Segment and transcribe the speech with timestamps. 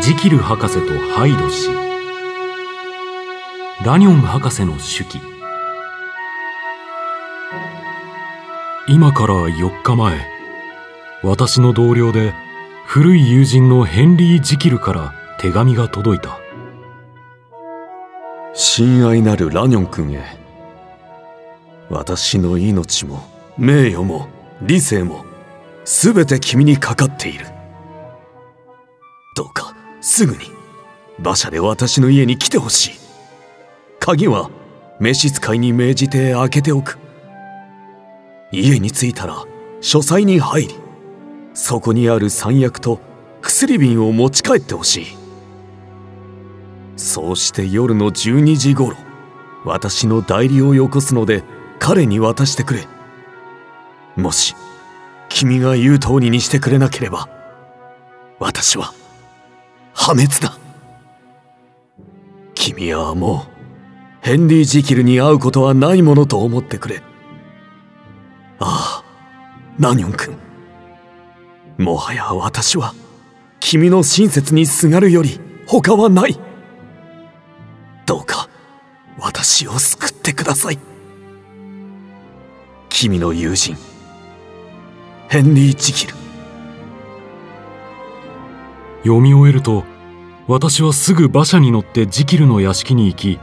[0.00, 1.68] ジキル博士とハイド氏。
[3.84, 5.20] ラニョン博士の手記。
[8.88, 10.26] 今から4日前
[11.22, 12.32] 私の同僚で
[12.86, 16.38] 古い友人のヘンリー・ジキルから手紙が届いた。
[18.54, 20.24] 親愛なるラニョン君へ。
[21.90, 23.22] 私の命も
[23.58, 24.28] 名誉も
[24.62, 25.26] 理性も
[25.84, 27.46] 全て君にかかっている。
[29.36, 30.38] どうかすぐに
[31.18, 33.00] 馬車で私の家に来てほしい。
[33.98, 34.50] 鍵は
[34.98, 36.98] 召使いに命じて開けておく。
[38.52, 39.44] 家に着いたら
[39.80, 40.74] 書斎に入り
[41.54, 43.00] そこにある三薬と
[43.42, 45.06] 薬瓶を持ち帰ってほしい。
[46.96, 48.96] そうして夜の12時頃
[49.64, 51.44] 私の代理をよこすので
[51.78, 52.86] 彼に渡してくれ。
[54.16, 54.54] もし
[55.28, 57.28] 君が言う通りにしてくれなければ
[58.38, 58.92] 私は
[59.92, 60.56] 破滅だ。
[62.54, 67.02] 君はもうヘンリー・ジキルに会うことはないものと思ってくれ。
[68.58, 69.04] ああ
[69.78, 70.36] ナニョン君。
[71.78, 72.94] もはや私は
[73.58, 76.38] 君の親切にすがるより他はない。
[78.04, 78.48] どうか
[79.18, 80.78] 私を救ってください。
[82.88, 83.76] 君の友人
[85.28, 86.14] ヘンリー・ジキル。
[89.02, 89.84] 読み終えると
[90.46, 93.40] 私はすぐ馬車に乗ってジキルの屋敷に行き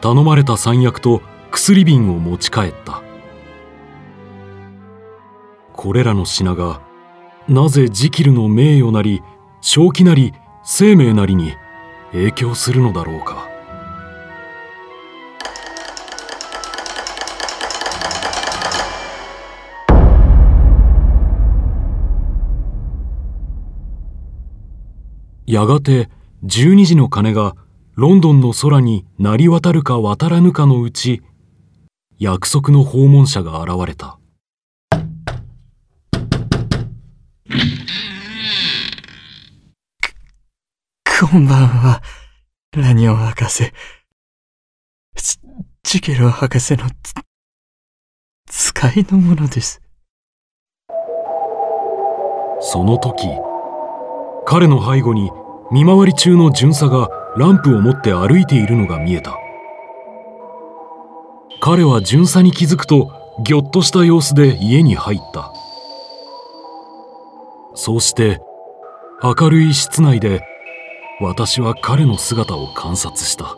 [0.00, 3.02] 頼まれた三役と薬瓶を持ち帰った。
[5.72, 6.82] これらの品が
[7.48, 9.22] なぜジキルの名誉なり
[9.60, 11.54] 正気なり生命なりに
[12.12, 13.49] 影響するのだろうか。
[25.50, 26.08] やがて
[26.44, 27.56] 12時の鐘が
[27.96, 31.22] ロンドンの空に鳴り渡るか渡らぬかのうち
[32.20, 34.20] 約束の訪問者が現れた
[41.20, 42.00] こんばんは、
[42.74, 43.72] ラニオン博士。
[45.82, 46.84] ジケロ博士の
[48.46, 49.82] 使いのものです。
[52.60, 53.26] その時、
[54.50, 55.30] 彼の背後に
[55.70, 59.38] 見回り中の巡査がランプを持って歩いているのが見えた。
[61.60, 63.12] 彼は巡査に気づくと、
[63.44, 65.52] ぎょっとした様子で家に入った。
[67.76, 68.40] そうして、
[69.22, 70.42] 明るい室内で
[71.20, 73.56] 私は彼の姿を観察した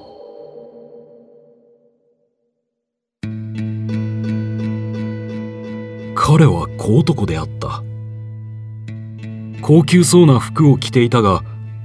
[6.14, 7.82] 彼は小男であった
[9.62, 11.45] 高級そうな服を着ていたが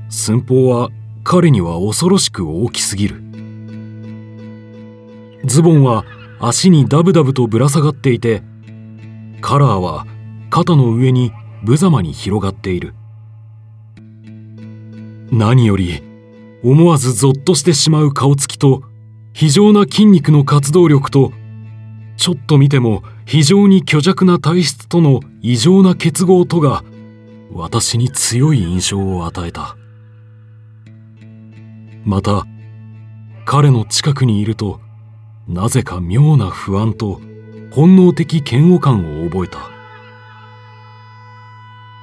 [0.09, 0.89] 寸法は
[1.23, 3.21] 彼には恐ろしく大きすぎる。
[5.45, 6.03] ズボンは
[6.39, 8.41] 足にダブダブとぶら下がっていて
[9.41, 10.07] カラーは
[10.49, 12.95] 肩の上に無様に広がっている。
[15.31, 16.01] 何より
[16.63, 18.81] 思わずゾッとしてしまう顔つきと
[19.33, 21.31] 非常な筋肉の活動力と
[22.15, 26.83] ちょっと見ても非常に虚弱な体質との異常な結合とが
[27.51, 29.75] 私に強い印象を与えた。
[32.05, 32.45] また
[33.45, 34.79] 彼の近くにいると
[35.47, 37.21] なぜか妙な不安と
[37.71, 39.59] 本能的嫌悪感を覚えた。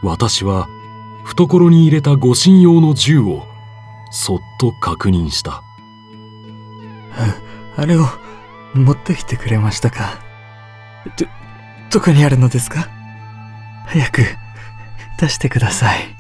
[0.03, 0.69] 私は
[1.25, 3.45] 懐に入れた護身用の銃を
[4.11, 5.63] そっと確認した。
[7.77, 8.07] あれを
[8.75, 10.19] 持ってきてくれましたか？
[11.19, 11.27] ど
[11.91, 12.89] どこにあるのですか？
[13.87, 14.23] 早く。
[15.25, 16.15] 出してください。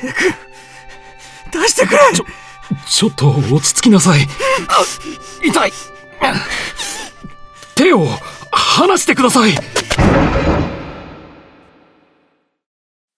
[0.00, 0.18] 早く
[1.50, 1.98] 出してくれ！
[2.14, 2.24] ちょ
[2.86, 4.20] ちょっと落ち着きなさい。
[5.44, 5.72] 痛い。
[7.74, 8.06] 手を
[8.52, 9.54] 離してください。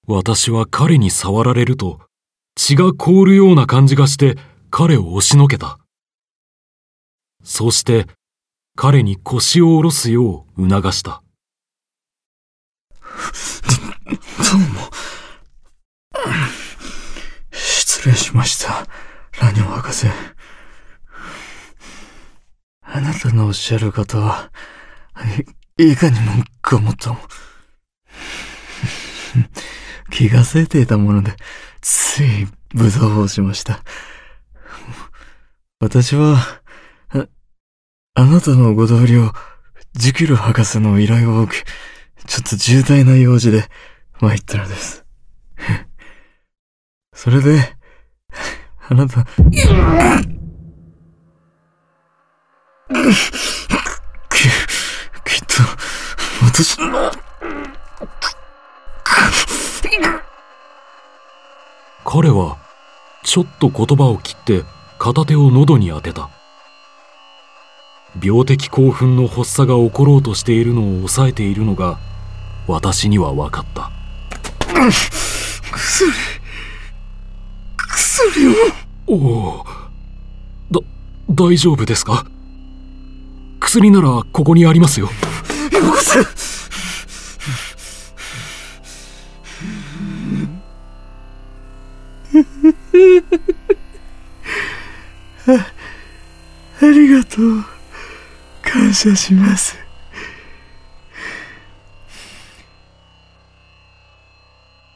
[0.06, 2.00] 私は彼に触られると
[2.56, 4.38] 血が凍るような感じがして
[4.70, 5.78] 彼を押しのけた。
[7.44, 8.06] そして
[8.74, 11.22] 彼に腰を下ろすよう促した。
[14.50, 14.90] どうも。
[17.52, 18.86] 失礼しました。
[19.40, 20.06] ラニョ博士。
[22.82, 24.50] あなたのおっしゃることは、
[25.76, 26.32] いかにも
[26.68, 27.20] ごもっとも。
[30.10, 31.36] 気がせいていたもので、
[31.80, 33.84] つい、無造をしました。
[35.78, 36.38] 私は、
[37.10, 37.28] あ、
[38.14, 39.32] あなたのご同僚、
[39.94, 41.64] ジキル博士の依頼を受け、
[42.26, 43.68] ちょっと重大な用事で
[44.20, 45.04] 参ったのです。
[47.14, 47.79] それで、
[48.92, 49.66] あなた、き、きっ
[55.46, 55.54] と、
[56.44, 57.12] 私の、
[62.04, 62.56] 彼は
[63.22, 64.64] ちょっと言葉を切って
[64.98, 66.28] 片手を喉に当てた。
[68.20, 72.00] 病的興奮の発作が起ころうとしているのを抑えているのが
[72.66, 73.92] 私には分かった。
[78.28, 78.52] 薬、を。
[79.06, 79.64] おお
[80.70, 80.80] だ
[81.28, 82.26] 大丈夫ですか？
[83.60, 85.12] 薬ならここにありますよよ
[85.92, 86.20] こせ
[96.82, 97.64] ありがとう。
[98.62, 99.76] 感謝します。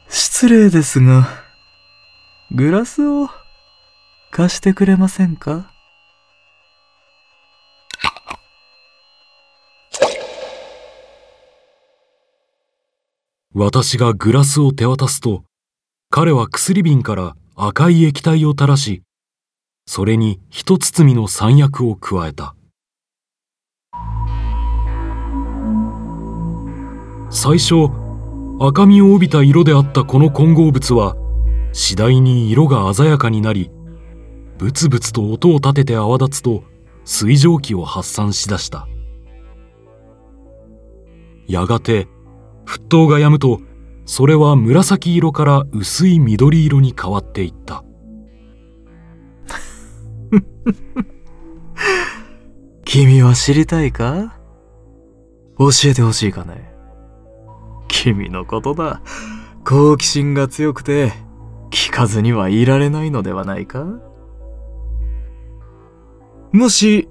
[0.09, 1.44] 失礼ですが、
[2.57, 3.27] グラスを
[4.31, 5.73] 貸してくれませんか？
[13.53, 15.43] 私がグラスを手渡すと
[16.09, 19.03] 彼は薬瓶から赤い液体を垂らし
[19.85, 22.55] それに一包みの山薬を加えた。
[27.29, 27.89] 最初
[28.61, 31.17] 赤みを帯びた色であったこの混合物は
[31.77, 33.69] 次第に色が鮮やかになり
[34.57, 36.63] ブツブツと音を立てて泡立つと
[37.03, 38.87] 水蒸気を発散しだした。
[41.47, 42.07] やがて
[42.65, 43.59] 沸騰が止むと
[44.05, 47.83] それは紫色から薄い緑色に変わっていった。
[52.85, 54.39] 君は知りたいか？
[55.59, 56.73] 教えてほしいかね？
[57.89, 59.01] 君のことだ。
[59.65, 61.11] 好奇心が強くて、
[61.75, 63.85] 聞かずにはいられないのではないか？
[66.53, 67.09] もし、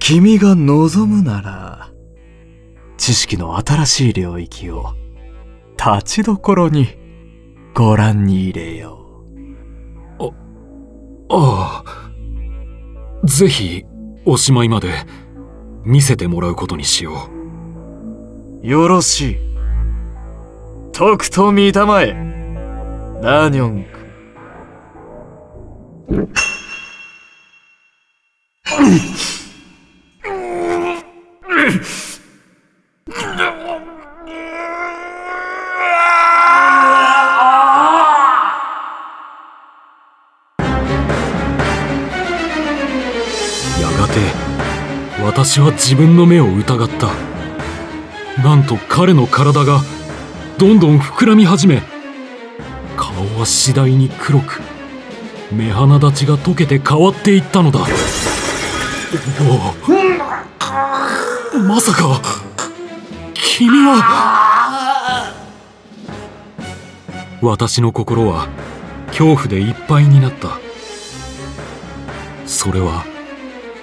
[0.00, 1.92] 君が望むなら、
[2.98, 4.94] 知識の新しい領域を、
[5.76, 6.88] 立ちどころに、
[7.72, 8.96] ご覧に入れよ
[10.18, 10.30] う。
[11.32, 12.10] ああ
[13.24, 13.84] ぜひ
[14.26, 14.88] おしまいまで
[15.84, 17.12] 見せてもらうことにしよ
[18.64, 19.36] うよろしい。
[20.90, 22.08] とくと見たまえ。
[23.22, 23.86] ラニョン
[26.10, 26.26] やが
[44.08, 44.18] て
[45.22, 47.12] 私は自分の目を疑った。
[48.42, 49.82] なんと彼の体が
[50.58, 51.84] どんどん膨らみ始め
[52.96, 54.69] 顔は次第に黒く
[55.52, 57.80] 目鼻立ちが溶けて変わっていったのだ。
[61.66, 62.20] まさか。
[63.34, 65.34] 君は。
[67.42, 68.48] 私の心は
[69.08, 70.58] 恐怖でいっぱいになった。
[72.46, 73.04] それは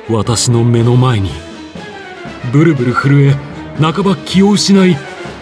[0.09, 1.31] 私の目の前に
[2.51, 3.35] ブルブル震え
[3.79, 4.97] 半ば気を失い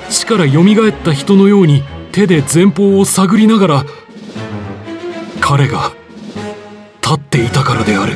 [0.10, 3.86] 死からよみがえった人のように手で前方を探りながら
[5.39, 5.91] 彼が
[7.36, 8.15] っていたからである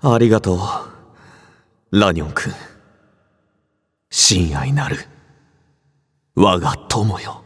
[0.00, 0.58] ありがとう、
[1.90, 2.52] ラニョン君。
[4.10, 4.96] 親愛なる、
[6.34, 7.42] 我が友よ。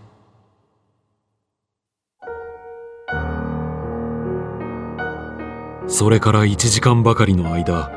[5.87, 7.91] それから1時間ばかりの間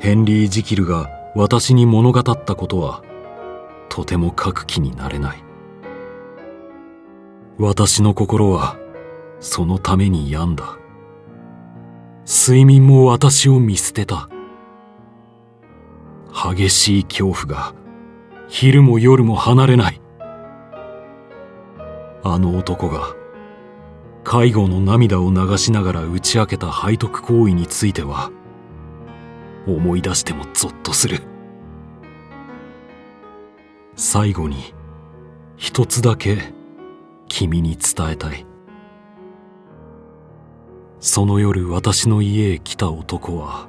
[0.00, 3.02] ヘンリー・ジキルが私に物語ったことは
[3.88, 5.45] とても書く気になれない
[7.58, 8.76] 私の心は
[9.40, 10.78] そのために病んだ。
[12.26, 14.28] 睡眠も私を見捨てた。
[16.32, 17.74] 激しい恐怖が
[18.46, 20.02] 昼も夜も離れない。
[22.22, 23.14] あの男が
[24.22, 28.30] 介護の涙を流しながら打ち明けた背徳行為については
[29.66, 31.22] 思い出してもゾッとする。
[33.94, 34.74] 最後に
[35.56, 36.55] 一つだけ
[37.28, 38.46] 君に伝えたい。
[41.00, 43.68] その夜私の家へ来た男は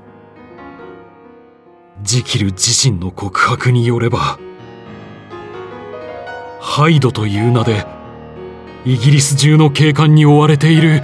[2.02, 4.40] ジキル自身の告白によれば
[6.60, 7.86] ハイドという名で
[8.86, 11.02] イギリス中の警官に追われている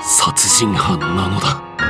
[0.00, 1.87] 殺人犯なのだ。